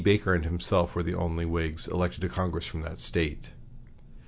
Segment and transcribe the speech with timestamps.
[0.03, 3.51] Baker and himself were the only Whigs elected to Congress from that State.